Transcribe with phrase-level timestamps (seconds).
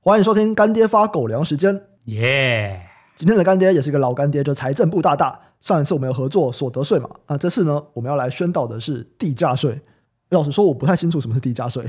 [0.00, 2.86] 欢迎收听干爹发狗粮时间，耶！
[3.16, 5.38] 今天的干爹也是一个老干爹，就财政部大大。
[5.60, 7.08] 上一次我们有合作所得税嘛？
[7.26, 9.78] 啊，这次呢，我们要来宣导的是地价税。
[10.30, 11.84] 老实说，我不太清楚什么是地价税。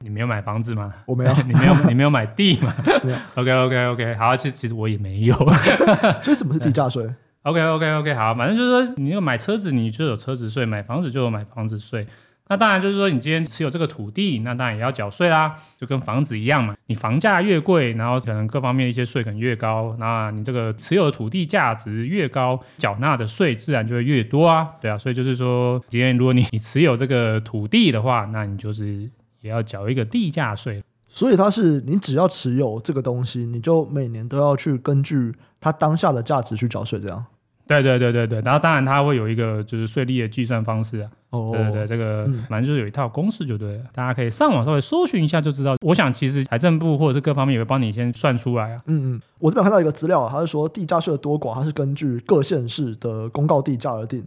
[0.00, 0.94] 你没有买房子吗？
[1.06, 1.32] 我没有。
[1.46, 2.74] 你没有，你没有买地吗？
[3.02, 3.18] 没有。
[3.34, 5.34] OK，OK，OK，好，其实其实我也没有。
[6.22, 7.08] 所以什么是地价税？
[7.42, 12.06] OK，OK，OK，好，反正就是说，你那个买车子，你就有车子税；买房子就有买房子税。
[12.48, 16.74] 那当然就是说，你今天持有这个土地，那当然也要缴税啦，就跟房子一样嘛。
[16.86, 24.66] 你房价越贵，然后可能各方面一些税可能越高，那你这个持有的土地价值越高，缴纳的税自然就会越多啊。
[24.80, 29.08] 对啊，所以就是说，今天如果你 你持有这个土地的话，那你就是
[29.42, 30.82] 也要缴一个地价税。
[31.06, 37.24] 所以它是你只要持有这个东西，你就每年都要去根据它当下的价值去缴税，这样。
[37.68, 41.10] 对对对对对，然后当然它会有一个就是税率的计算方式啊。
[41.30, 45.76] 哦，对对对，这个反正就是有一套公式就对了，嗯、大家可以上网稍微搜寻一下就知道。
[45.82, 48.80] 我想其实财政部或者是各方面也会帮你先算出来啊。
[48.86, 54.24] 嗯嗯，我这边看到一个资料，它是说地价税的多寡，它是根据各县市的公告地价而定。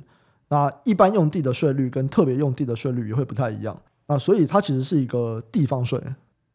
[0.50, 3.76] 那一般用地的税率跟特别用地的税率也会不太一样。
[4.08, 6.00] 那所以它其实是一个地方税。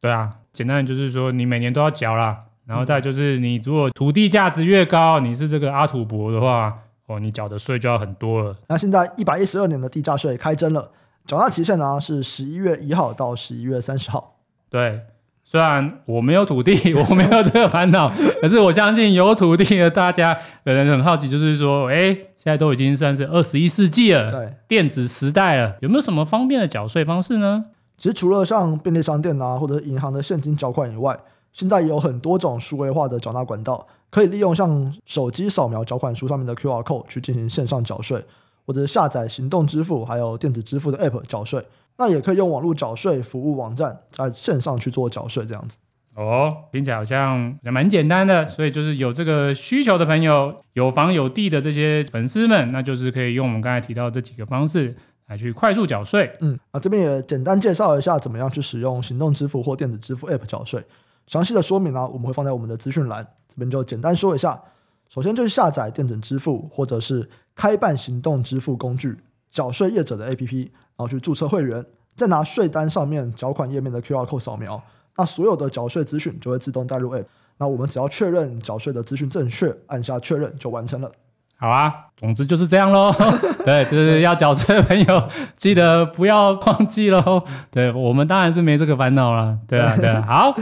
[0.01, 6.83] 对啊，简单的就是说你每年都要缴啦，然后再就是你如果土地价值越高，你是这个阿土伯的话。
[7.07, 8.57] 哦，你缴的税就要很多了。
[8.69, 10.91] 那现在一百一十二年的地价税开征了，
[11.27, 14.39] 缴纳期限呢是十一月一号到十一月三十号。
[14.69, 15.03] 对，
[15.45, 27.67] 虽然我没有土地， 我没有这个烦恼，可是我相信有土地的大家可能很好奇，就是说，哎，现在都已经算是二十一世纪了，对，电子时代了，有没有什么方便的缴税方式呢？
[27.97, 31.17] 其实除了像便利商店啊，或者银行的现金缴款以外，
[31.57, 33.87] 现在也有很多种数位化的缴纳管道。
[34.11, 38.23] 可以利用像手机扫描缴款书上面的 QR code 去进行线上缴税，
[38.65, 41.63] 或者下载行动支付还有电子支付的 App 缴税。
[41.97, 45.77] 那也可以用网络缴税服务网站在线上去做缴税，这样子。
[46.15, 48.47] 哦，听起来好像也蛮简单的。
[48.47, 54.95] 所以就是有这个需求的朋友，有房有地的这些粉丝们，那就是可以用我们刚才提到的这几个方式
[55.27, 56.31] 来去快速缴税。
[56.41, 60.83] 嗯，啊，这边也简单介绍一下怎么样去使用行动支付或电子支付 App 缴税。
[61.27, 63.27] 详细的说明呢，我们会放在我们的资讯栏。
[63.49, 64.61] 这边就简单说一下，
[65.09, 69.17] 首先就是下载电子支付或者是开办行动支付工具
[69.51, 74.83] 缴税业者的 APP，然后去注册会员，再拿税单上面缴款页面的 QR code 扫描，
[75.17, 77.25] 那所有的缴税资讯就会自动带入 App。
[77.59, 81.11] 那我们只要确认缴税的资讯正确，按下确认就完成了。
[81.57, 83.11] 好啊，总之就是这样喽。
[83.65, 87.43] 对，就是要缴税的朋友记得不要忘记喽。
[87.71, 89.59] 对，我们当然是没这个烦恼了。
[89.67, 90.55] 对啊，对啊，好。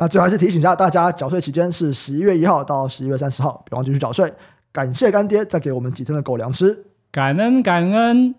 [0.00, 4.32] 那最后还是提醒一下大家，缴税期间是十一月一号到十一月三十号，别忘记去缴税。
[4.72, 8.34] 感谢干爹再给我们几天的狗粮吃，感恩感恩。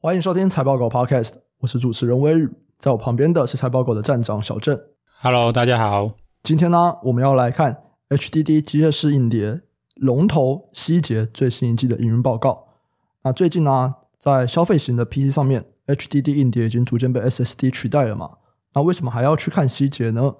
[0.00, 4.80] 欢迎收听财报狗 Podcast，我是主持人威宇，在我旁边的是财报狗的站长小郑。
[5.20, 6.12] Hello，大家好。
[6.42, 9.60] 今天呢，我们要来看 HDD 机械式硬碟
[9.94, 12.68] 龙头希捷最新一季的营运报告。
[13.24, 15.66] 那最近呢，在消费型的 PC 上面。
[15.86, 18.30] HDD 硬碟已经逐渐被 SSD 取代了嘛？
[18.74, 20.34] 那为什么还要去看希捷呢？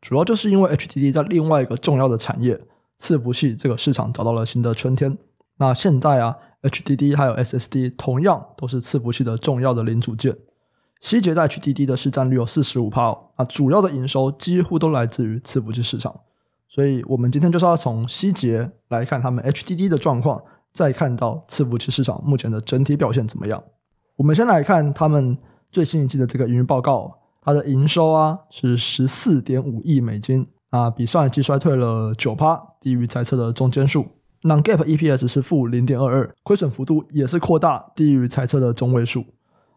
[0.00, 2.60] 主要就是因为 HDD 在另外一个重要的产业
[2.98, 5.16] 伺服器这个市场找到了新的春天。
[5.58, 10.36] 那现在啊，HDD 还有 SSD 同样都是伺服器的重要的零组件。
[11.00, 16.20] 希捷在 HDD 的市占率有四十五%，啊，主要的营收几乎都来自于伺服器市场。
[16.68, 23.62] 所以我们今天就是要从希捷来看他们 HDD 的状况，再看到伺服器市场目前的整体表现怎么样。
[24.20, 25.34] 我们先来看他们
[25.72, 27.10] 最新一季的这个营运报告，
[27.40, 34.04] 它的营收啊是十四点五亿美金啊，比上一季衰退了九趴，低于财测的中间数。
[34.42, 39.24] Non-GAAP EPS 是负零点二二，亏损幅度也是扩大，低于财测的中位数。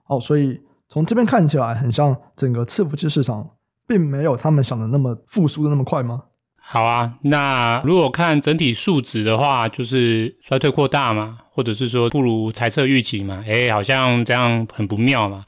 [0.04, 0.60] 好，所以
[0.90, 3.50] 从这边看起来，很像整个伺服器市场
[3.88, 6.22] 并没有他们想的那么复苏的那么快吗？
[6.66, 15.44] 好啊，那如果看整体数值的话，就是衰退扩大嘛，或者是说不如猜测预期嘛，诶，好像这样很不妙嘛。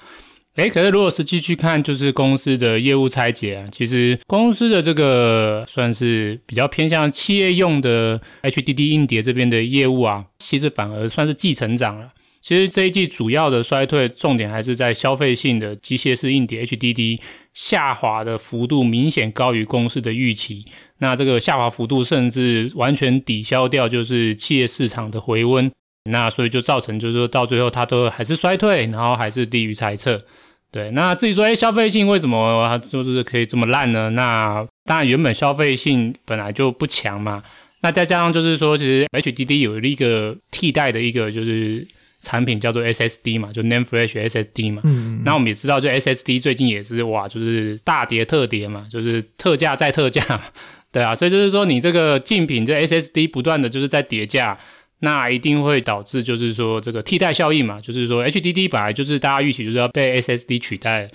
[0.55, 12.09] 诶，可是如果实际去看，就是公司的业务拆解啊，其实公司的这个算是比较偏向企业用的 HDD 硬碟这边的业务啊，其实反而算是继成长了。
[12.45, 17.19] 其实这一季主要的衰退重点还是在消费性的机械式硬碟 HDD
[17.55, 20.63] 下滑的幅度明显高于公司的预期，
[20.99, 25.71] 那这个下滑幅度甚至完全抵消掉就是企业市场的回温，
[26.11, 30.23] 那所以就造成就是说到最后它都还是衰退，然后还是低于猜测。
[30.71, 34.11] 对，那至于说哎消费性为什么就是可以这么烂呢？
[34.11, 37.41] 那当然原本消费性本来就不强嘛，
[37.81, 41.87] 那再加上就是说其实 HDD 有一个替代的一个就是。
[42.25, 44.81] 产品叫做 SSD 嘛，就 Name Flash SSD 嘛。
[44.83, 50.41] 嗯，那我们也知道，就 SSD 最近也是哇，就是大跌特跌嘛，就是特价再特价，
[50.91, 54.57] 对啊，所以就是说你这个竞品这 SSD 不断的就是在叠价，
[54.99, 61.09] 那一定会导致就是说这个替代效应嘛，就是说 HDD 本来就是大家预期就是要被 SSD 取代，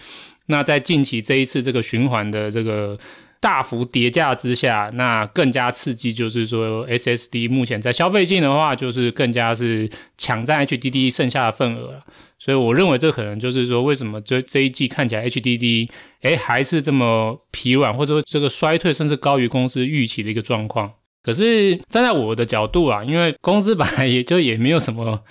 [0.46, 2.96] 那在近期这一次这个循环的这个。
[3.40, 12.04] 大幅跌价之下，那更加刺激，就是说 SSD 目前在消费性的话，就是更加是抢占 HDD 剩下的份额了。
[12.38, 15.88] 所以我认为这可能就是说，为什么这这一季看起来 HDD
[16.20, 20.92] 哎还是这么疲软，或者说这个衰退，甚至高于公司预期的一个状况。
[21.22, 25.22] 可是站在我的角度啊，因为公司本来也就也没有什么。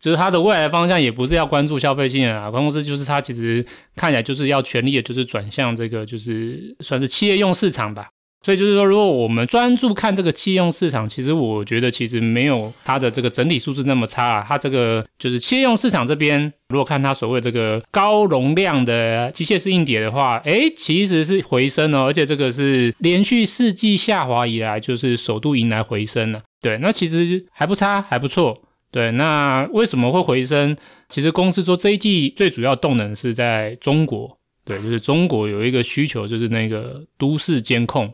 [0.00, 3.64] 就是它的未来方向也不是要关注消费性啊，关公司就是它其实
[3.96, 8.08] 看起来就是要全力的，就是转向这个就是算是企业用市场吧。
[8.40, 14.44] 所以就是说，如果我们专注看这个企业用市场，其实我觉得其实没有它的这个整体数字那么差啊。
[14.46, 26.40] 它这个就是企业用市场这边，如果看它所谓这个高容量的机械式硬碟的话，诶，其实是回升哦，而且这个是连续四季下滑以来，就是首度迎来回升了。
[26.62, 28.62] 对，那其实还不差，还不错。
[28.90, 30.76] 对，那为什么会回升？
[31.08, 38.12] 其实公司说这一季最主要动能是在中国，对，就是中国有一个需求，就是那个都市监控，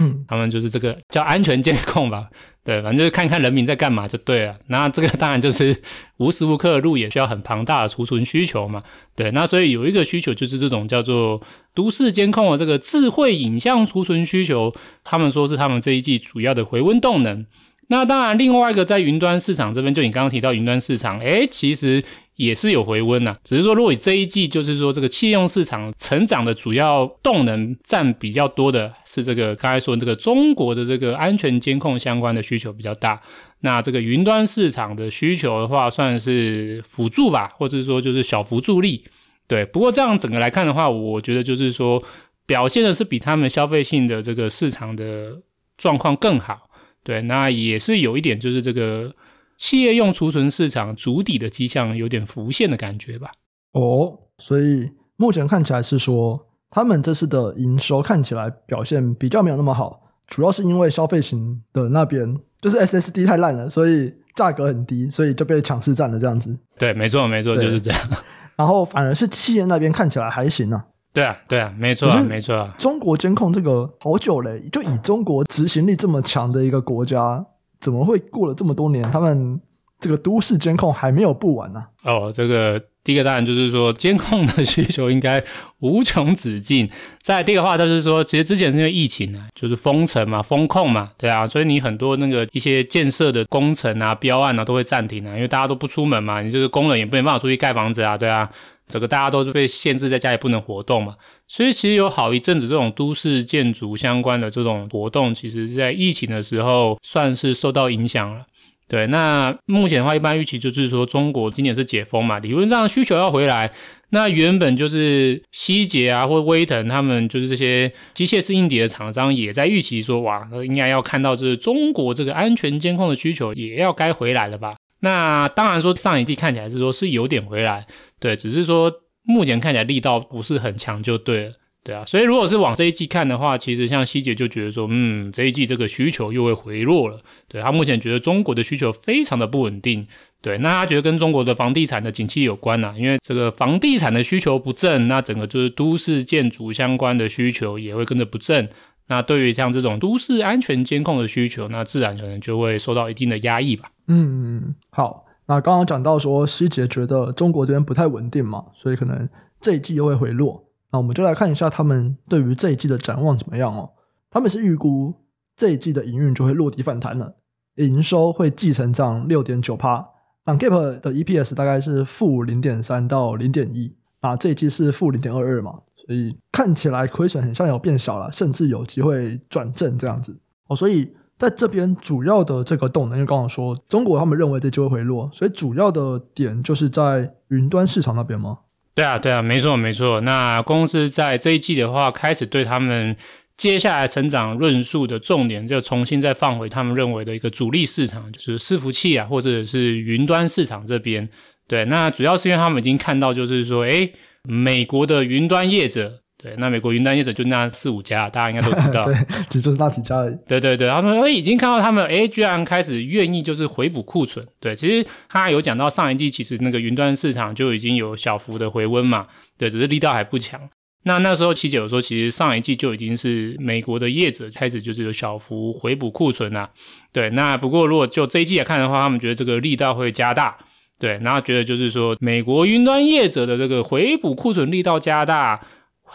[0.00, 2.28] 嗯， 他们就是这个叫安全监控吧，
[2.62, 4.56] 对，反正就是看看人民在干嘛就对了。
[4.66, 5.74] 那这个当然就是
[6.18, 8.82] 无时无刻的录也需要很庞大的储存需求嘛，
[9.16, 11.42] 对，那所以有一个需求就是这种叫做
[11.74, 17.46] 都市监控的这个智慧影像储存需求，他们说是他们这一季主要的回温动能。
[17.94, 22.02] 那当然，另外一个在云端市场这边，就你刚刚提到云端市场，诶，其实
[22.34, 23.36] 也是有回温呐。
[23.44, 33.20] 只是说，如果你这一季就是说这个企业用市场成长的主要动能占比较多的是这个刚才说这个中国的这个安全监控相关的需求比较大。
[33.60, 39.04] 那这个云端市场的需求的话，算是辅助吧，或者说就是小幅助力。
[39.46, 42.02] 对，不过这样整个来看的话，我觉得就是说
[42.44, 45.38] 表现的是比他们消费性的这个市场的
[45.78, 46.68] 状况更好。
[47.04, 49.14] 对，那也是有一点，就是这个
[49.56, 53.30] 企业用储存市场主底的迹象有点浮现的感觉吧。
[53.72, 66.56] 哦，所以目前看起来是说，他们这次的营收看起来表现比较没有那么好，主要是因为消费型的那边就是 SSD 太烂了，所以价格很低，所以就被抢市占了这样子。
[66.78, 68.00] 对，没错，没错，就是这样。
[68.56, 70.84] 然后反而是企业那边看起来还行啊。
[71.14, 72.74] 对啊，对啊，没错啊，没错啊。
[72.76, 77.46] 中国监控这个好久嘞，就以中国执行力这么强的一个国家，
[77.78, 79.60] 怎么会过了这么多年，他们
[80.00, 81.84] 这个都市监控还没有布完呢？
[82.04, 85.44] 哦，这个第一个当然就是说，监控的需求应该
[85.80, 86.88] 无穷止境。
[87.22, 98.50] 再第一个话就是说，其实之前是因为疫情啊，就是封城嘛、封控嘛，对啊，所以你很多那个一些建设的工程啊、标案啊都会暂停啊，因为大家都不出门嘛，你这个工人也没办法出去盖房子啊，对啊。
[98.86, 101.14] 整个大家都是被限制在家里不能活动嘛，
[101.48, 108.44] 所以其实有好一阵子这种都市建筑相关的这种活动，其实在疫情的时候算是受到影响了。
[108.86, 113.72] 对，那目前的话，一般预期就是说中国今年是解封嘛，理论上需求要回来。
[114.10, 124.76] 那原本就是希捷啊或威腾他们就是这些机械式硬碟的厂商也在预期说，哇，应该要看到这中国这个安全监控的需求也要该回来了吧。
[125.00, 127.86] 那当然说上一季看起来是说是有点回来，
[128.20, 128.92] 对，只是说
[129.24, 131.52] 目前看起来力道不是很强就对了，
[131.84, 140.06] 对啊，所以如果是往这一季看的话，其实像希捷就觉得说，嗯，这一季这个需求又会回落了，对，他目前觉得中国的需求非常的不稳定，
[140.40, 148.66] 对，那他觉得跟中国的房地产的景气有关呐，因为这个房地产的需求不振，那整个就是都市建筑相关的需求也会跟着不振。
[149.08, 153.90] 那对于像这种都市安全监控的需求，那自然可能就会受到一定的压抑吧。
[154.08, 155.26] 嗯，好。
[155.46, 159.28] 那刚刚讲到说，希捷觉得中国这边不太稳定嘛，所以可能
[159.60, 160.64] 这一季又会回落。
[160.94, 163.90] 那我们就来看一下他们对于这一季的展望怎么样哦。
[164.30, 165.12] 他们是预估
[165.56, 167.34] 这一季的营运就会落地反弹了，
[167.78, 170.06] 营收会季成长六点九趴。
[170.44, 175.80] 那 Gap 的 EPS 大概是负零点三到零点一，啊，这一季是负零点二二嘛。
[175.96, 180.76] 所以看起来亏损很像有变小了，甚至有机会转正这样子哦。
[180.76, 188.58] 所以在这边主要的这个动能，因为刚刚说中国他们认为这就会回落，所以主要的点就是在云端市场那边吗？
[188.94, 190.20] 对啊，对啊，没错没错。
[190.20, 193.16] 那公司在这一季的话，开始对他们
[193.56, 201.28] 接下来成长论述的重点，就重新再放回他们认为的一个主力市场，就是伺服器啊，或者是云端市场这边。
[201.66, 204.12] 对，那主要是因为他们已经看到，就是说，诶
[204.48, 209.02] 美国的云端业者，对，那美国云端业者就那四五家，大家应该都知道。
[209.08, 209.14] 对，
[209.48, 210.36] 其实就是那几家而已。
[210.46, 214.46] 对对对，他们说已经看到他们哎，居然开始愿意就是回补库存。
[214.60, 219.26] 对，其实他有讲到上一季其实那个云端市场就已经有小幅的回温嘛。
[219.56, 220.60] 对，只是力道还不强。
[221.04, 226.68] 那那时候七姐有说，其实上一季就已经是美国的业者开始就是有小幅回补库存啦。
[227.10, 230.58] 对，那不过如果就这一季来看的话，他们觉得这个力道会加大。
[230.98, 235.58] 对，然后觉得就是说美国云端业者的这个回补库存力道加大。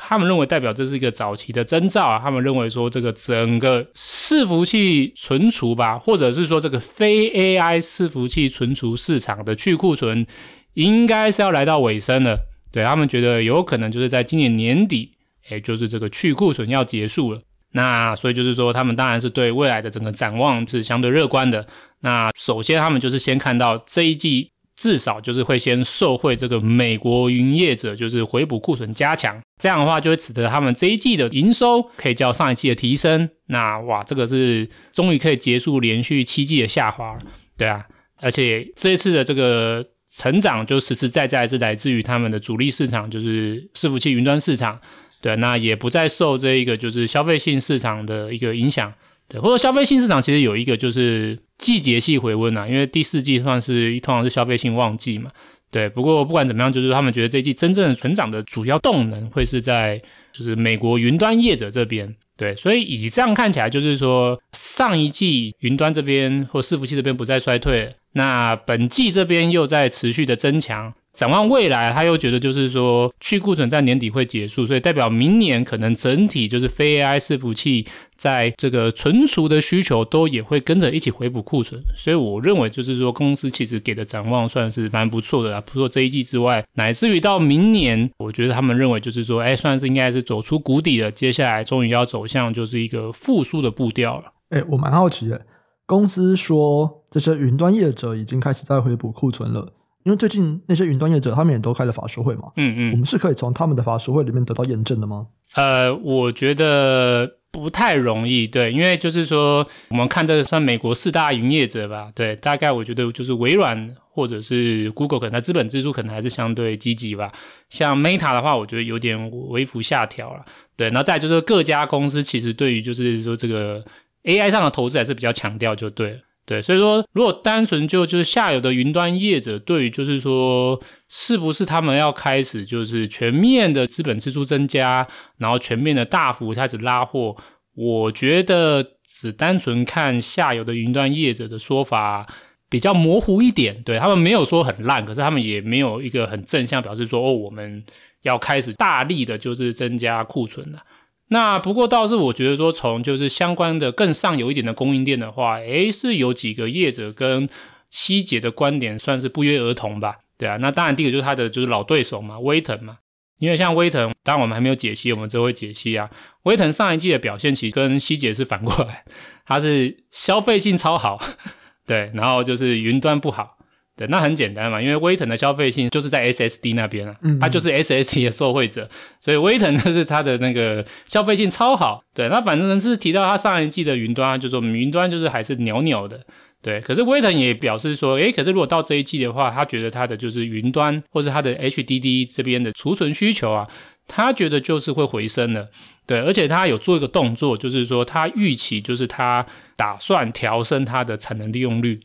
[0.01, 10.25] 他们认为代表这是一个早期的征兆啊，他们认为说这个整个伺服器存储吧，或者是说这个非 AI 伺服器存储市场的去库存，
[10.73, 12.39] 应该是要来到尾声了。
[12.71, 15.11] 对，他们觉得有可能就是在今年年底，
[15.49, 17.41] 诶，就是这个去库存要结束了。
[17.73, 21.67] 那所以就是说，他们当然是对未来的整个展望是相对乐观的。
[22.01, 24.51] 那首先他们就是先看到这一季。
[24.79, 33.29] 至少就是会先受惠这个美国云业者，就是回补库存加强，这样的话就会使得他们这一季的营收可以较上一季的提升。
[33.47, 37.19] 那哇，这个是终于可以结束连续七季的下滑，
[37.57, 37.83] 对啊，
[38.21, 44.79] 而且这一次的这个成长就实实在在是来自于他们的主力市场，就是伺服器云端市场，
[45.19, 48.93] 对，那也不再受这一个就是消费性市场的一个影响。
[49.29, 55.31] 对，或者消费性市场其实有一个就是季节性回温啊，因为第四季算是通常是消费性旺季嘛。
[55.71, 60.01] 对，不过不管怎么样，就是他们觉得这季真正成长的主要动能会是在
[60.33, 62.15] 就是美国云端业者这边。
[62.35, 70.93] 对，所以以这样看起来，就是说上一季云端这边或伺服器这边不再衰退，那本季这边又在持续的增强。
[71.11, 77.85] 展望未来，他又觉得就是说去库存在年底会结束，所以代表明年可能整体就是非 AI 伺服器
[78.15, 85.63] 在这个存储的需求都也会跟着一起回补库存，所以我认为就是说公司其实给的展望算是蛮不错的啦。
[85.65, 94.31] 除了这一季之外，乃至于到明年，我觉得他们认为就是说，哎，算是应该是走出谷底了，接下来终于要走向就是一个复苏的步调了。
[94.49, 95.41] 哎，我蛮好奇的，
[95.89, 99.73] 公司说这些云端业者已经开始在回补库存了。
[100.03, 105.27] 因为最近那些云端业者，他们也都开了法说会嘛，嗯嗯，我们是可以从他们的法说会里面得到验证的吗？
[105.55, 117.31] 呃，我觉得不太容易，对，因为就是说，我们看这个算美国四大云业者吧，对，大概我觉得就是微软或者是 Google，可能它资本支出可能还是相对积极吧。
[117.69, 120.45] 像 Meta 的话，我觉得有点微幅下调了，
[120.77, 123.83] 对，然后再就是各家公司其实对于就是说这个
[124.23, 126.19] AI 上的投资还是比较强调，就对了。
[126.45, 135.07] 对，所以说，如果单纯就就是下游的云端业者，对于就是说，是不是他们要开始就是全面的资本支出增加，
[135.37, 137.37] 然后全面的大幅开始拉货，
[137.75, 142.25] 我觉得只单纯看下游的云端业者的说法
[142.67, 143.83] 比较模糊一点。
[143.83, 147.83] 对，他们没有说很烂，可是他们也没有一个很正向表示说，哦，我们
[148.23, 150.79] 要开始大力的就是增加库存了。
[151.29, 157.47] 那不过倒是我觉得说，从就是相关的更上游一点的供应链的话，诶，是有几个业者跟
[157.89, 160.17] 希捷的观点算是不约而同吧？
[160.37, 162.97] 对啊，那当然第一个就是他的就是老对手嘛，威腾嘛，
[163.37, 166.09] 因为像威腾，当然我们还没有解析，我们之后会解析啊。
[166.43, 169.05] 威腾上一季的表现其实跟希捷是反过来，
[169.45, 171.21] 它是消费性超好，
[171.85, 173.58] 对，然后就是云端不好。
[173.99, 178.87] 对，那很简单嘛，因为威腾的消费性就是在 SSD 那边啊，嗯嗯，它就是 SSD 的受惠者，
[179.19, 182.01] 所以威腾就是它的那个消费性超好。
[182.15, 186.21] 对，那反正是提到它上一季的云端，就说云端就是还是袅袅的。
[186.61, 193.67] 对，可是威腾也表示说，诶，可是如果到这一季的话，他觉得他的就是云端或是他的 HDD 这边的储存需求啊，
[194.07, 195.67] 他觉得就是会回升了。
[196.07, 201.99] 对，而且他有做一个动作，就是说他预期就是他打算调升它的产能利用率。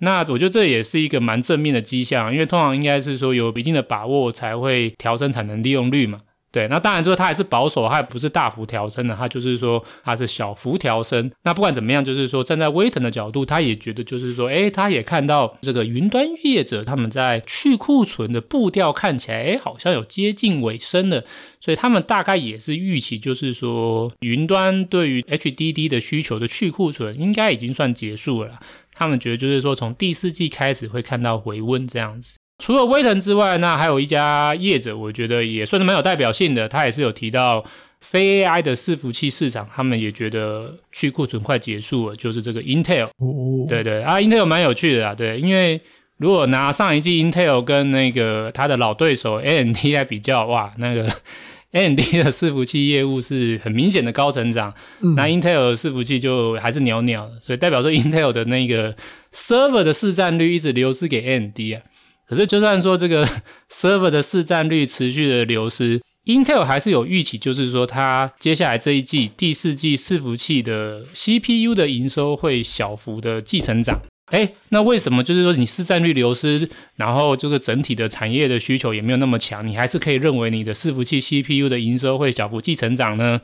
[0.00, 6.20] 那我觉得这也是一个蛮正面的迹象，因为通常应该是说有一定的把握才会调升产能利用率嘛。
[6.50, 11.30] 对，那当然之后它还是保守，它也不是大幅调升的，它就是说它是小幅调升。
[11.42, 21.22] 那不管怎么样，就是说站在威腾的角度，他也觉得就是说，诶，他也看到这个云端业者他们在去库存的步调看起来，诶，好像有接近尾声了。
[21.60, 28.58] 所以他们大概也是预期，就是说云端对于 HDD 的需求的去库存应该已经算结束了。
[28.94, 32.38] 他们觉得就是说从第四季开始会看到回温这样子。
[32.58, 36.68] 除了威腾之外，那还有一家业者，我觉得也算是蛮有代表性的。
[36.68, 37.64] 他也是有提到
[38.00, 43.06] 非 AI 的伺服器市场，他们也觉得去库存快结束了，就是这个 Intel。
[43.18, 45.80] 哦，对对啊，Intel 蛮有趣的啊，对，因为
[46.16, 51.08] 如果拿上一季 Intel 跟那个他的老对手 AMD 来比较，哇，那个
[51.70, 58.96] AMD 的伺服器业务是很明显的高成长，嗯、那 Intel 的伺服器就还是袅袅的，所以代表说 Intel 的那个
[59.32, 61.78] server 的市占率一直流失给 AMD 啊。
[62.28, 63.26] 可是，就算说这个
[63.72, 73.98] server 的市占率持续的流失 Intel 还是有预期，就是说它接下来这一季第四季伺服器的 CPU 的营收会小幅的继成长。
[74.30, 83.40] 哎，那为什么就是说你市占率流失，然后这个整体的产业的需求也没有那么强，你还是可以认为你的伺服器 CPU 的营收会小幅季成长呢？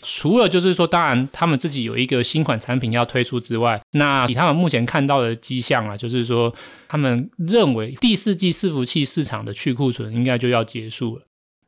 [0.00, 6.54] 除了就是说，当然他们自己有一个新款产品要推出之外，那以他们目前看到的迹象啊，就是说
[6.86, 11.22] 他们认为第四季伺服器市场的去库存应该就要结束了。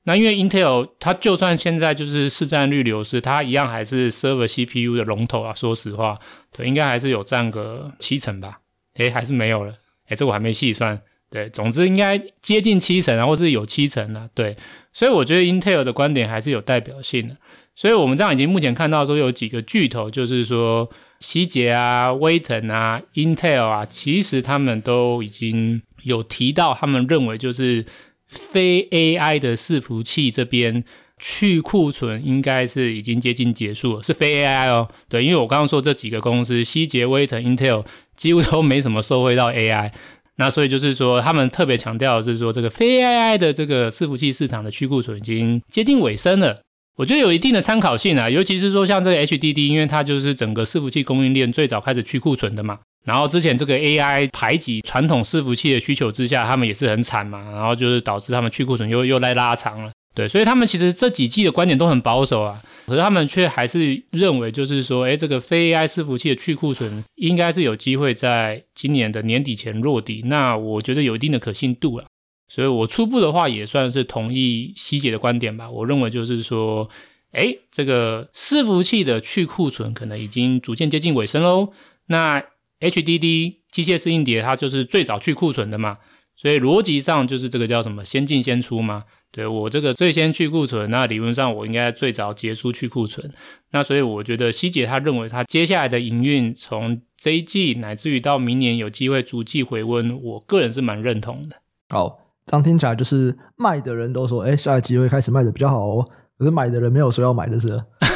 [0.04, 5.52] 那因为 Intel 它就算现在就是市占率流失，它一样还是 server CPU 的龙头啊。
[5.52, 6.16] 说实话，
[6.52, 8.59] 对，应该还是有占个七成吧？
[8.96, 9.74] 诶，还是没有了？
[10.08, 11.00] 诶，这我还没细算。
[11.30, 14.28] 对，总之应该接近七成啊，或是有七成啊。
[14.34, 14.56] 对，
[14.92, 17.36] 所以我觉得 Intel 的观点还是有代表性的。
[17.74, 27.84] 所以我们这样已经目前看到说有几个巨头，就是说希捷啊、威腾啊、Intel 啊，其实他们都已经有提到，他们认为就是。
[28.30, 30.84] 非 AI 的伺服器这边
[31.20, 34.88] 去库存应该是已经接近结束了，是非 AI 哦。
[35.08, 37.84] 对，因为我刚刚说这几个公司，希捷、威腾、Intel
[38.16, 39.92] 几乎都没什么收回到 AI，
[40.36, 46.62] 那所以就是说他们特别强调的是说这个非 AI 的这个伺服器市场的去库存已经接近尾声了。
[46.96, 52.78] 我觉得有一定的参考性啊，尤其是说像这个 HDD，因为它就是整个伺服器供应链最早开始去库存的嘛。
[53.06, 72.06] 然后之前这个 AI 排挤传统伺服器的需求之下，他们也是很惨嘛，然后就是导致他们去库存又又来拉长了，对，所以他们其实这几季的观点都很保守啊，可是他们却还是认为就是说，诶，这个非 AI 伺服器的去库存应该是有机会在今年的年底前落地，那我觉得有一定的可信度了，
[72.48, 76.88] 所以我初步的话也算是同意希姐的观点吧，我认为就是说，
[77.32, 81.72] 诶，这个伺服器的去库存可能已经逐渐接近尾声喽，
[82.06, 82.44] 那。
[82.80, 85.98] HDD 机械式硬碟，它就是最早去库存的嘛，
[86.34, 89.04] 所以逻辑上就是这个叫什么先进先出嘛。
[89.32, 93.32] 对，我这个最先去库存，那理论上我应该最早结束去库存。
[93.70, 101.56] 那所以我觉得希姐她认为她接下来的营运从这一季乃至于到明年有机会逐季回温，我个人是蛮认同的。
[101.90, 106.08] 好，这样听起来就是卖的人都说，哎，下一季会开始卖的比较好哦。
[106.36, 107.68] 可是买的人没有说要买的是，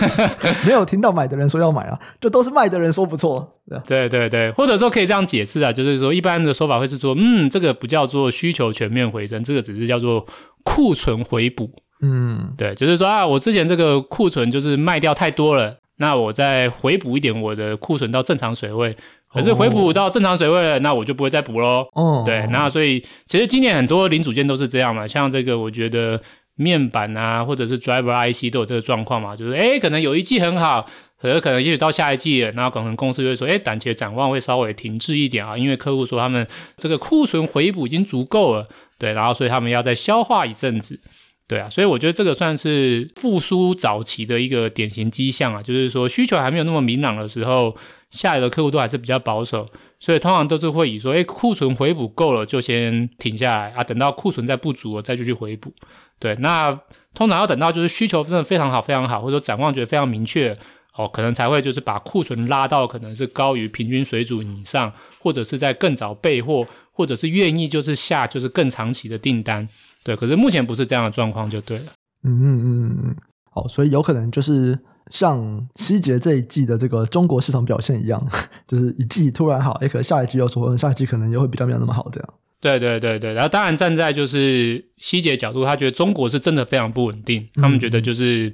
[0.67, 3.61] 没有听到买的人说要买啊，就都是卖的人说不错。
[3.87, 10.25] 对对对，或者说可以这样解释啊，就是说一般的说法会是说，嗯，这个不叫做需求全面回升，这个只是叫做
[10.65, 11.71] 库存回补。
[12.03, 18.97] 嗯，对，就是说啊，我之前这个库存就是卖掉太多了，那我再回补一点我的库存到正常水位。
[19.33, 21.87] 可是回补到正常水位了，那我就不会再补喽。
[21.95, 26.21] 哦，对，那所以其实今年很多零组件都是这样嘛，像这个我觉得。
[26.57, 30.87] 面板啊，或者是 driver IC 都有这个状况嘛，就是诶可能有一季很好，
[31.25, 41.01] 可是可能也许到下一季了，然后可能公司就会说，诶短期的展望会稍微停滞一点啊，因为客户说他们这个库存回补已经足够了，对，然后所以他们要再消化一阵子，
[41.49, 47.75] 对啊，所以我觉得这个算是复苏早期的一个典型迹象啊，就是说需求还没有那么明朗的时候，
[48.11, 49.67] 下游的客户都还是比较保守，
[49.99, 53.71] 所以通常都是会以说，诶库存回补够了就先停下来。
[53.71, 55.73] 啊，等到库存再不足了再继续回补。
[56.21, 56.79] 对，那
[57.13, 60.57] 通常要等到就是需求真的非常好，非常好，或者说展望觉得非常明确
[60.97, 69.69] 哦，可能才会就是把库存拉到可能是高于平均水准以上，或者是在更早备货，或者是愿意就是下就是更长期的订单。
[70.05, 71.85] 对，可是目前不是这样的状况就对了。
[72.23, 73.17] 嗯嗯嗯嗯，
[73.51, 74.79] 好，所以有可能就是
[75.11, 78.25] 像希捷这一季的这个中国市场表现一样，
[78.69, 82.35] 就是一季突然好，也可能下一季又说，下一季可能又会比较没有那么好这样。
[82.61, 88.51] 对对对对，然后当然站在就是希捷角度，他觉得中国是真的非常不稳定，他们觉得就是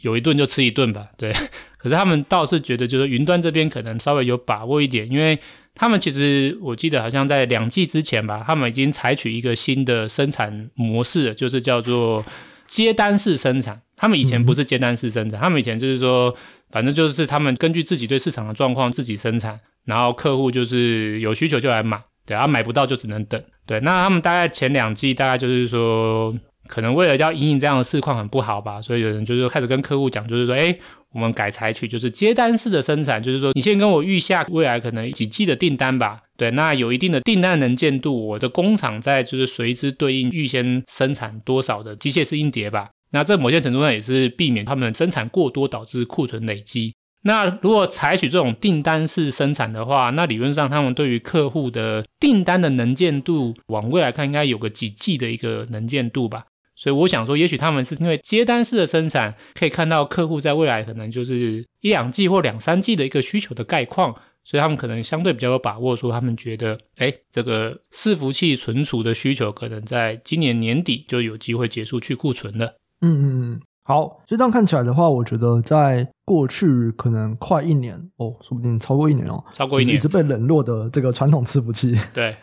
[0.00, 1.32] 有一顿就吃一顿吧，对。
[1.82, 5.38] 可是他们倒是觉得就是云端这边可能稍微有把握一点，因为
[5.74, 12.24] 他们其实我记得好像在两季之前吧，他们已经采取一个新的生产模式，就是叫做
[12.66, 13.80] 接单式生产。
[13.96, 16.34] 他们以前不是接单式生产，他们以前就是说，
[16.70, 22.00] 反正就是他们根据自己对市场的状况自己生产，然后客户就是有需求就来买。
[22.24, 23.42] 对啊，买不到就只能等。
[23.66, 26.32] 对，那他们大概前两季大概就是说，
[26.68, 30.76] 可能为了要因应这样的市况很不好吧，所以有人就是开始跟客户讲，就是说，哎，
[31.12, 36.20] 我们改采取就是接单式的生产，就是说你先跟我预下未来可能几季的订单吧。
[36.36, 42.88] 对，那有一定的订单能见度，我的工厂在就是随之对应预先生产多少的机械式硬碟吧。
[43.10, 46.94] 那这某些程度上也是避免他们生产过多导致库存累积。
[47.24, 56.44] 那如果采取这种订单式生产的话，那理论上他们对于客户的订单的能见度，往未来看应该有个几季的一个能见度吧。
[56.82, 72.66] 所以我想说，也许他们是因为接单式的生产，可以看到客户在未来可能就是一两季或两三季的一个需求的概况，所以他们可能相对比较有把握，说他们觉得，哎，这个伺服器存储的需求可能在今年年底就有机会结束去库存了。
[73.00, 82.34] 嗯嗯嗯，好，所以这样看起来的话，我觉得在过去可能快一年哦，说不定超过一年哦，超过一年，一直被冷落的这个传统伺服器，对。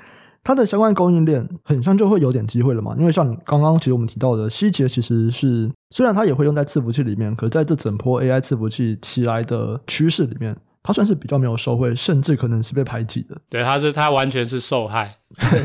[0.44, 13.38] 它的相关供应链很像就会有点机会了嘛，因为像你刚刚其实我们提到的，希捷其实是虽然它也会用在伺服器里面，可是在这整波 AI 伺服器起来的趋势里面，它算是比较没有受惠，甚至可能是被排挤的。
[13.50, 15.16] 对，它是它完全是受害，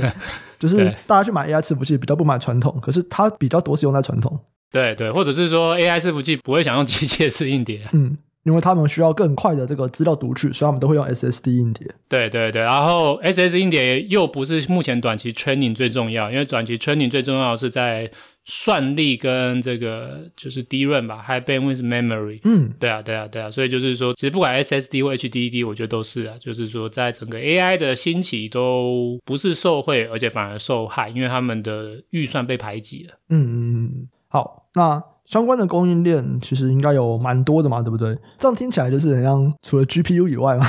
[0.59, 4.39] 就是大家去买 AI 伺服器比较不买传统，可是它比较多是用在传统。
[4.71, 8.19] 对对，或者是说 AI 伺服器不会想用机械式硬碟，嗯。
[8.45, 11.87] 因为他们需要更快的这个资料读取，所以他们都会用 SSD 硬碟。
[12.09, 18.11] 对对对，然后 SSD 硬碟又不是目前短期 training 最重要，因为短期 training 最重要的是在
[18.45, 22.41] 算力跟这个就是 DRAM 吧，High Bandwidth Memory。
[22.45, 33.15] 嗯，对啊对啊对啊，所以就是说，其实不管 SSD 或 HDD，我觉得都是啊，就是说在整个 AI 的兴起都不是受惠，而且反而受害，因为他们的预算被排挤了。
[33.31, 35.03] 嗯嗯嗯，好，那。
[35.25, 38.17] 相关的供应链其实应该有蛮多的嘛，对不对？
[38.39, 40.67] 这样听起来就是很像除了 GPU 以外嘛，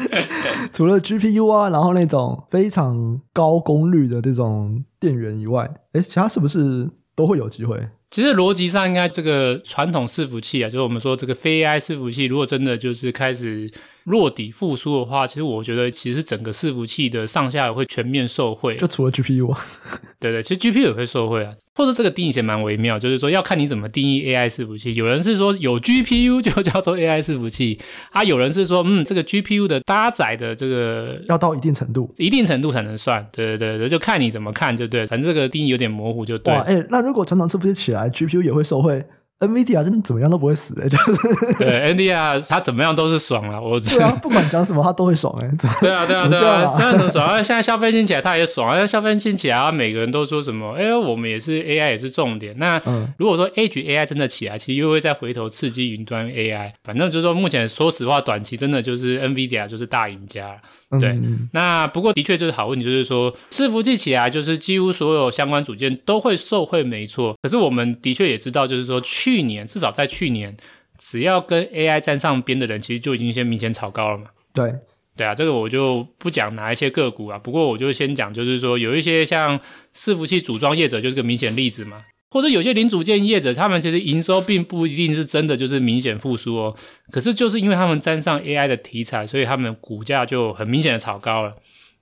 [0.72, 7.88] 除了 GPU 啊，然后那种非常高功率的这种电源以外，诶，其他是不是都会有机会？
[8.10, 13.70] 其实逻辑上应该这个传统伺服器啊，就是我们说这个非 AI 伺服器，如果真的就是开始
[14.04, 18.76] 落底复苏的话，其实我觉得其实整个伺服器的上下会全面受惠。
[18.76, 19.60] 就除了 GPU 啊，
[20.20, 21.52] 对对，其实 GPU 也会受惠啊。
[21.76, 24.94] 或者这个定义其实蛮微妙，就是说要看你怎么定义 AI 伺服器。
[24.94, 27.80] 有人是说有 GPU 就叫做 AI 伺服器
[28.12, 33.26] 啊，有人是说嗯，这个 GPU 的搭载的这个要到一定程度，一定程度才能算。
[33.32, 36.54] 对对对，就看你怎么看就对，反正这个定义有点模糊就对。
[36.54, 39.04] 哇，哎、欸，那如果传统伺服器起来，GPU 也会受惠。
[39.40, 43.78] NVIDIA 真的怎么样都不会死的， 就是对 NVIDIA 它怎么样都是爽了，我
[44.22, 52.56] 不管讲什么它都会爽 哎，对啊对啊对啊，现在很爽 啊，现在消费性起来它也爽啊，消费性起来每个人都说什么，哎、欸，我们也是 AI 也是重点。
[52.58, 52.80] 那
[53.18, 60.60] 如果说 Edge AI 真的起来，其实又会再回头刺激云端 AI，反正就是说目前说实话，短期真的就是 NVIDIA 就是大赢家。
[61.00, 67.34] 对，嗯、那不过的确就是好问题，就是说伺服器起来，就是几乎所有相关组件都会受惠，没错。
[67.42, 70.56] 可是我们的确也知道，就是说去年至少在去年，
[70.98, 74.26] 只要跟 AI 站上边的人，其实就已经先明显炒高了嘛。
[74.52, 74.72] 对，
[75.16, 79.58] 对啊，这个我就不讲哪一些个股啊，不过我就先讲，就是说有一些像
[79.94, 82.04] 伺服器组装业者就是个明显例子嘛。
[82.30, 86.74] 或者有些零组件业者，他们其实营收并不一定是真的就是明显复苏哦，
[87.12, 91.54] 可是就是因为他们沾上 AI 的题材，所以他们股价就很明显的炒高了。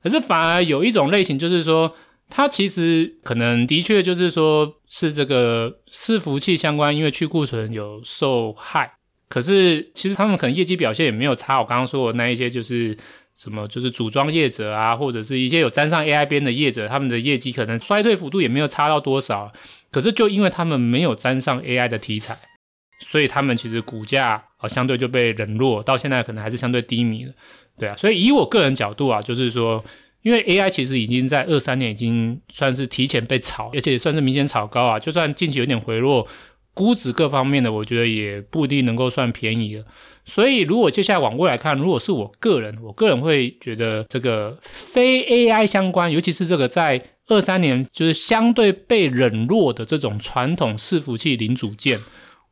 [0.02, 1.94] 可是反而有一种类型，就是说
[2.34, 8.94] 它其实可能的确就是说是这个伺服器相关，因为去库存有受害，
[9.28, 11.60] 可是其实他们可能业绩表现也没有差。
[11.60, 12.96] 我刚刚说的那一些就是。
[13.34, 19.50] 什么就是组装业者啊，或者是一些有沾上 AI 边的业者，他们的业绩可能衰退幅度也没有差到多少。
[19.90, 22.38] 可是就因为他们没有沾上 AI 的题材，
[23.00, 27.32] 所以他们其实股价啊相对就被冷落，到现在可能还是相对低迷的。
[27.78, 29.82] 对啊，所以以我个人角度啊，就是说，
[30.22, 36.26] 因为 AI 其实已经在二三年已经算是提前被炒，而且算是明显炒高啊，就算近期有点回落。
[36.74, 39.84] 估值各方面的，我觉得也不一定能够算便宜了。
[40.24, 52.00] 所以，如果接下来往未来看，如果是我个人，我个人会觉得这个非 AI 相关，尤其是这个在二三年就是相对被冷落的这种传统伺服器零组件，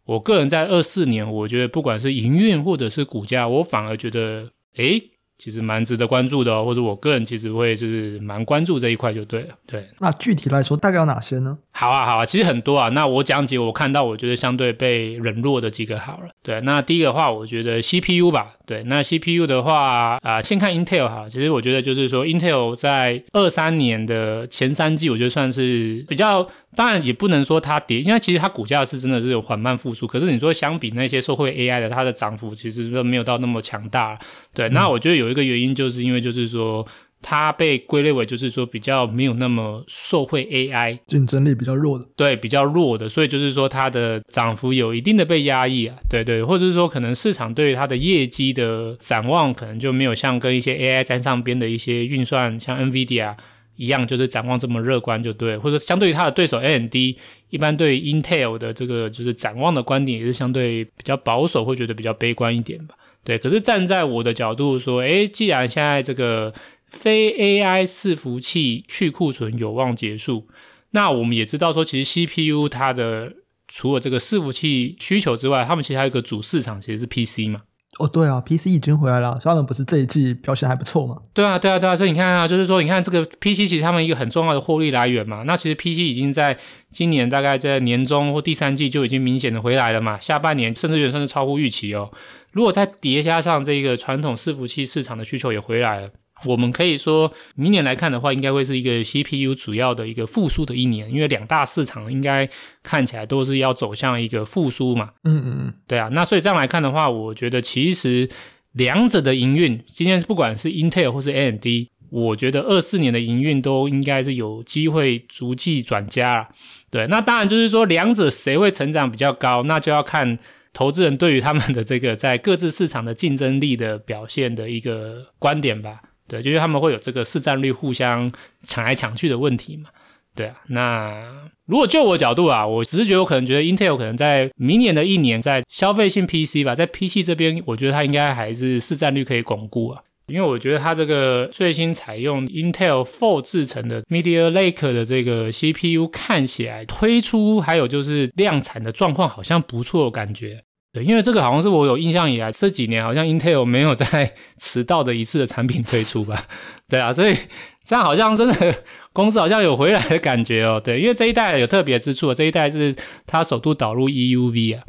[0.04, 5.02] 我个人在二四年，我觉得不管是营运或者是股价，我反而觉得，诶。
[5.40, 9.54] 其实蛮值得关注的哦，或者我个人其实会就是蛮关注这一块就对了。
[9.66, 11.56] 对，那具体来说大概有哪些呢？
[11.72, 12.90] 好啊，好啊，其实很多啊。
[12.90, 16.28] 那我讲几我看到我觉得相对被冷落的几个好了。
[16.42, 18.52] 对，那第一个的话，我觉得 CPU 吧。
[18.70, 21.26] 对，那 CPU 的话啊，呃，先看 Intel 哈。
[21.28, 30.06] 其实我觉得就是说，Intel 在二三年的前三季，我觉得算是比较，当然也不能说它跌，因为其实它股价是真的是有缓慢复苏。
[30.06, 34.16] 可是你说相比那些受惠 AI 的，它的涨幅其实都没有到那么强大。
[34.54, 36.86] 对，那我觉得有一个原因，就是因为就是说。
[37.22, 53.34] 它被归类为就是说比较没有那么受惠 AI，竞争力比较弱的，对，比较弱的，所以就是说它的涨幅有一定的被压抑啊，对对，或者是说可能市场对于它的业绩的展望可能就没有像跟一些 AI 沾上边的一些运算，像 NVIDIA
[53.76, 63.38] 一样，就是展望这么乐观就对，或者相对于它的对手 AMD，一般对于 Intel 的这个就是展望的观点也是相对比较保守，会觉得比较悲观一点吧，对。
[63.38, 66.52] 可是站在我的角度说，诶，既然现在这个
[66.90, 70.44] 非 AI 伺服器去库存有望结束，
[70.90, 73.32] 那我们也知道说，其实 CPU 它的
[73.68, 77.62] 除了这个伺服器需求之外，他们其实还有一个主市场其实是 PC 嘛。
[77.98, 81.16] 哦，对啊，PC 已经回来了，虽然不是这一季表现还不错嘛。
[81.34, 85.42] 对啊，对啊，对啊，所以你看啊，就是说，你看这个 PC 其实他们一个很重要的获利来源嘛。
[85.42, 86.56] 那其实 PC 已经在
[86.90, 90.18] 今年大概在年中或第三季就已经明显的回来了嘛。
[90.18, 92.10] 下半年甚至远甚至超乎预期哦。
[92.52, 96.10] 如果再叠加上这个传统伺服器市场的需求也回来了。
[96.46, 102.48] 我们可以说，明年来看的话，应该会是一个 CPU 主要的一个复苏的一年，因为两大市场应该
[102.82, 105.10] 看起来都是要走向一个复苏嘛。
[105.24, 106.08] 嗯嗯嗯，对啊。
[106.12, 108.28] 那所以这样来看的话，我觉得其实
[108.72, 111.66] 两者的营运，今天不管是 Intel 或是 AMD，
[112.10, 116.48] 我觉得二四年的营运都应该是有机会逐季转佳了。
[116.90, 120.38] 对，那当然就是说两者谁会成长比较高，那就要看
[120.72, 126.00] 投资人对于他们的这个在各自市场的竞争力的表现的一个观点吧。
[126.30, 128.30] 对，就是他们会有这个市占率互相
[128.62, 129.90] 抢来抢去的问题嘛。
[130.36, 140.00] 对啊，那如果就我角度啊，我只是觉得我可能觉得 Intel 可能在明年的一年，在消费性 PC 吧，在 PC 这边，我觉得它应该还是市占率可以巩固啊。
[140.28, 150.62] 因为我觉得它这个最新采用 Intel Four 制成的 Media Lake 的这个 CPU 看起来推出还有就是量产的状况好像不错感觉。
[150.92, 156.46] 对，因为这个好像是我有印象以来这几年好像 Intel 没有在 迟到的一次的产品推出吧？
[156.88, 157.36] 对啊，所以
[157.84, 160.80] 这样好像真的公司好像有回来的感觉哦。
[160.82, 162.94] 对，因为这一代有特别之处，这一代是
[163.26, 164.82] 它首度导入 EUV 啊。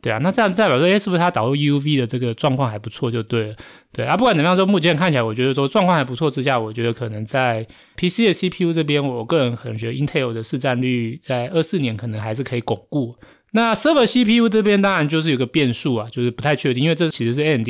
[0.00, 3.56] 对啊，那这样代表说，诶，是不是它导入 EUV 的这个状况还不错就对了？
[3.92, 7.66] 对啊，不管怎么样说，目前看起来我觉得说状况还不错之下，我觉得可能在
[7.96, 13.16] PC 的 CPU 这边，我个人可能觉得 Intel 的市占率在二四年可能还是可以巩固。
[13.52, 17.68] 那 Server CPU 这边当然就是有个变数啊，就是不太确定，因为这其实是 AMD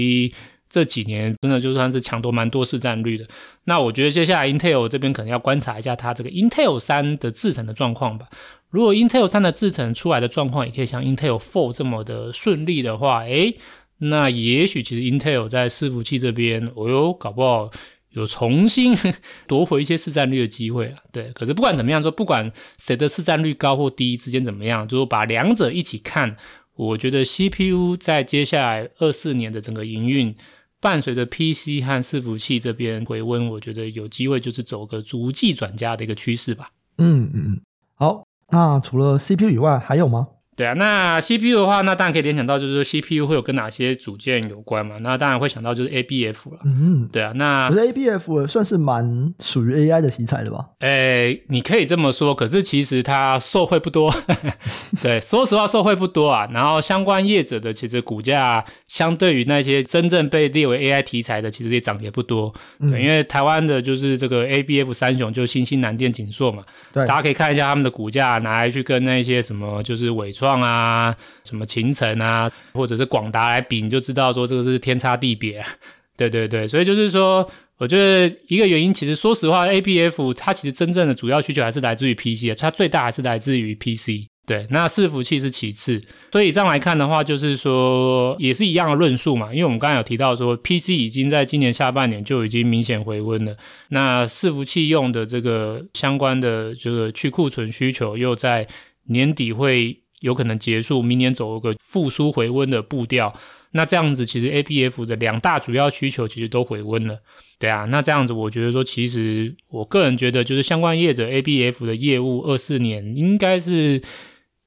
[0.69, 3.27] 这几年真的就算是抢夺蛮多市占率的。
[3.65, 8.27] 那我觉得接下来 Intel 这边可能要观察一下它这个 Intel 三的制程的状况吧。
[8.71, 13.57] 如果 Intel 三的制程出来的状况也可以像 Intel Four 这么的顺利的话，诶，
[13.99, 17.71] 那也许其实 Intel 在伺服器这边，哦哟，搞不好。
[18.11, 18.95] 有重新
[19.47, 21.31] 夺回一些市占率的机会了，对。
[21.33, 26.37] 可是不管怎么样说，不管谁的市占率高或低之间怎么样，就是把两者一起看，
[26.75, 30.35] 我觉得 CPU 在接下来二四年的整个营运，
[30.81, 36.71] 伴随着 PC 和伺服器这边回温，我觉得有机会就是走个逐季转佳的一个趋势吧。
[36.97, 37.61] 嗯嗯嗯，
[37.95, 40.29] 好，那除了 CPU 以外还有吗？
[40.59, 44.97] 对啊，那 CPU 的话，那当然可以联想到，就是说 CPU 会有跟哪些组件有关嘛？
[45.03, 46.59] 那当然会想到就是 ABF 了。
[46.65, 50.67] 嗯，对啊，那可是 ABF 算是蛮属于 AI 的题材的吧？
[50.81, 54.13] 诶，你可以这么说，可是其实它受惠不多。
[55.01, 56.49] 对，说实话受惠不多啊。
[56.53, 62.53] 然后相关业者的其实股价，相对于那些真正被列为 AI 题材的，其实也涨也不多。
[62.81, 66.65] 对，嗯、因为台湾的就是这个 ABF 三雄，就新兴、南电、景硕嘛。
[66.93, 70.48] 对，大家可以看一下他们的股价，拿来去跟那些什么就是伟创。
[70.53, 75.65] 啊，什么勤诚啊，或者是广达来比，你就知道说这个是天差地别。
[76.17, 84.27] 对对对，所以就是说，我觉得一个原因，其实说实话，ABF 它其实真正的主要需求还是来自于 PC，它最大还是来自于 PC。
[84.45, 86.03] 对，那伺服器是其次。
[86.33, 89.53] 所以这样来看的话，就是说也是一样的论述嘛。
[89.53, 93.57] 因为我们刚才有提到说，PC 已经在今年下半年就已经明显回温了，
[93.91, 98.67] 那伺服器用的这个相关的这个去库存需求又在
[99.05, 100.01] 年底会。
[100.21, 103.35] 有可能结束，明年走一个复苏回温的步调。
[103.73, 107.19] 那这样子，其实 ABF 的两大主要需求其实都回温了，
[107.59, 107.85] 对啊。
[107.91, 114.01] 那这样子，我觉得说，其实我个人觉得，就是相关业者 ABF 的业务，二四年应该是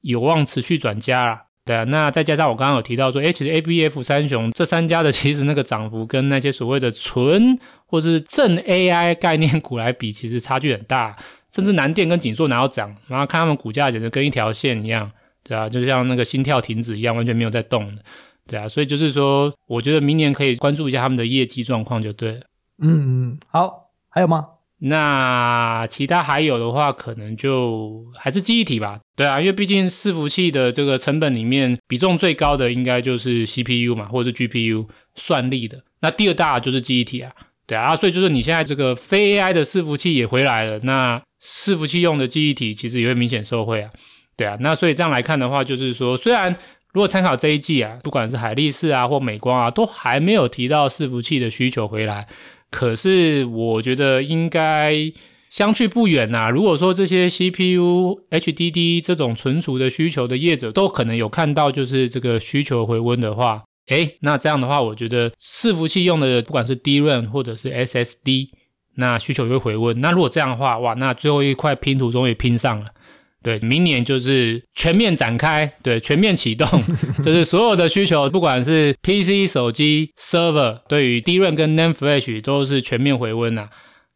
[0.02, 1.82] 有望持续转佳啦，对啊。
[1.82, 11.16] 那再加上我刚刚有提到说，诶，其实 ABF 三雄这三家的，其实那个涨幅跟那些所谓的纯或是正 AI 概念股来比，其实差距很大，
[11.52, 15.10] 甚至南电跟景硕哪有涨，然后看他们股价简直跟一条线一样。
[15.44, 18.02] 对啊，就像那个心跳停止一样，完全没有在动的。
[18.46, 22.40] 对啊，所以就是说，我觉得明年可以关注一下他们的业绩状况就对了。
[22.82, 24.46] 嗯嗯，好，还有吗？
[24.84, 28.98] 那其他还有的话，可能就还是记忆体吧。
[29.14, 35.84] 对啊，因为毕竟伺服器的这个成本里面比重最高的应该就是 CPU 嘛，或者是 GPU 算力的。
[36.00, 37.32] 那第二大就是记忆体啊。
[37.64, 43.90] 对啊，所以就是你现在这个非 AI 的伺服器也回来了，那伺服器用的记忆体其实也会明显受惠啊。
[44.36, 46.56] 对啊，那所以这样来看的话，就是说，虽然
[46.92, 52.26] 如果参考这一季啊，不管是海力士啊或美光啊，都还没有提到伺服器的需求回来，
[52.70, 54.94] 可是我觉得应该
[55.50, 68.48] 相去不远呐、如果说这些 CPU、HDD 这种存储的需求的业者都可能有看到，就是这个需求回温的话，诶，那这样的话，我觉得伺服器用的不管是 DRAM 或者是 SSD，
[68.96, 70.00] 那需求也会回温。
[70.00, 72.86] 那如果这样的话，哇，那最后一块拼图终于拼上了。
[73.42, 76.66] 对，明年就是全面展开，对，全面启动，
[77.22, 83.68] 就是所有的需求，不管是 PC、手机、Server，对于 DRAM 跟 NAND Flash 都是全面回温啊。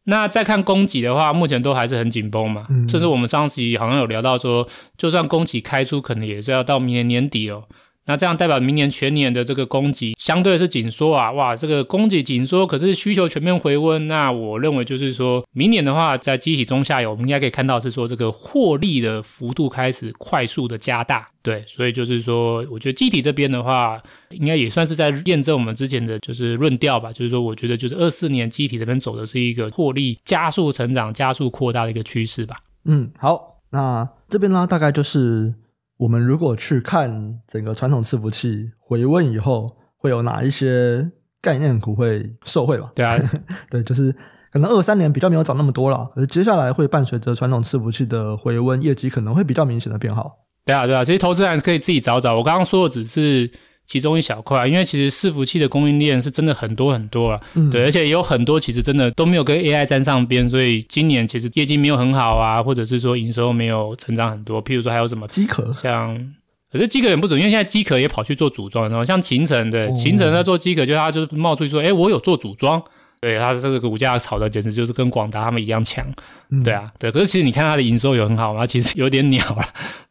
[0.05, 4.65] 那再看供给的话，目前都还是很紧绷嘛，嗯、甚至我们上期好像有聊到说，
[4.97, 7.65] 就算供给开出，可能也是要到明年年底哦。
[8.07, 14.07] 那这样代表明年全年的这个供给相对是紧缩啊，哇，这个供给紧缩，可是需求全面回温。
[14.07, 21.27] 那我认为就是说明年的话，在机体中下游，我们应该可以看到是说这个获利的幅度开始快速的加大。
[21.43, 27.11] 对，所以就是说，我觉得机体这边的话，应该也算是在验证我们之前的就是论调吧。
[27.11, 32.57] 就是说，我觉得就是二四年机体这边走的是一个获利加速成长、加速扩大的一个趋势吧。
[32.85, 35.53] 嗯，好，那这边呢，大概就是。
[35.97, 42.91] 我们如果去看整个传统伺服器回温以后，会有哪一些概念股会受惠吧？
[42.95, 43.17] 对啊，
[43.69, 44.11] 对，就是
[44.51, 50.37] 可能二三年比较没有涨那么多了，可是接下来会伴随着传统伺服器的回温，业绩可能会比较明显的变好。
[50.65, 52.35] 对啊，对啊，其实投资人可以自己找找。
[52.35, 53.51] 我刚刚说的只是。
[53.87, 64.61] 其中一小块，因为其实伺服器的供应链是真的很多很多了，嗯、对，而且也有很多其实真的都没有跟 AI 沾上边，所以今年其实业绩没有很好啊，或者是说营收没有成长很多。
[64.61, 66.33] 譬如说还有什么机壳，像
[66.69, 72.83] 可是机壳也不准，因为现在机壳也跑去做组装，然后像秦晨的勤诚在做机壳，就他就冒出去说，哎，我有做组装。
[73.19, 76.05] 对，它这个股价炒的简直就是跟广达他们一样强，
[76.51, 77.11] 嗯、对啊，对。
[77.11, 78.65] 可是其实你看它的营收有很好吗？
[78.65, 79.63] 其实有点鸟了。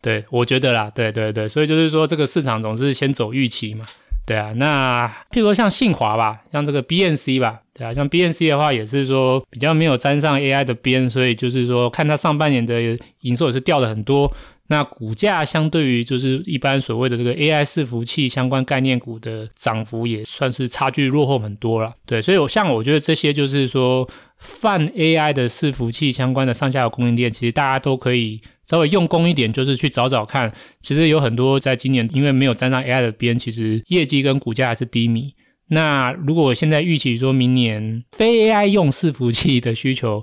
[0.02, 3.84] 对，我觉得啦，对对对，所以就是说这个市场总是先走预期嘛，
[4.26, 4.52] 对啊。
[4.54, 14.32] 那譬如说像信华吧，像这个 BNC 吧，对啊，像 BNC 的话也是说比较没有沾上 AI 的边，所以就是说看它上半年的营收也是掉了很多。
[14.68, 35.32] 那股价相对于就是一般所谓的这个 AI 伺服器相关概念股的涨幅也算是差距落后很多了，对，所以我像我觉得这些就是说泛 AI 的伺服器相关的上下游供应链，其实大家都可以稍微用功一点，就是去找找看，其实有很多在今年因为没有沾上 AI 的边，其实业绩跟股价还是低迷。
[35.68, 40.22] 那如果现在预期说明年非 AI 用伺服器的需求，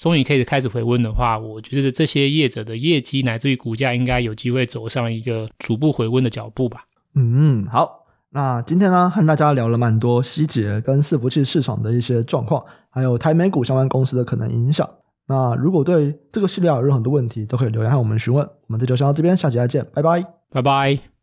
[0.00, 6.84] 终于可以开始回温的话，我觉得这些业者的业绩乃至于股价应该有机会走上一个逐步回温的脚步吧。
[7.14, 14.88] 嗯，好，那今天呢，和大家聊了蛮多希捷跟伺服器市场的一些状况，还有台美股相关公司的可能影响。
[15.26, 18.42] 那如果对这个系列有任何的问题，都可以留言和我们询问。
[18.68, 21.10] 我们这就先到这边，下期再见，拜拜，拜拜。